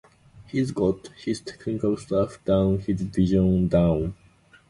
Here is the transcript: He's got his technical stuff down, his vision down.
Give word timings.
He's 0.47 0.71
got 0.71 1.09
his 1.09 1.41
technical 1.41 1.95
stuff 1.95 2.43
down, 2.43 2.79
his 2.79 3.03
vision 3.03 3.67
down. 3.67 4.15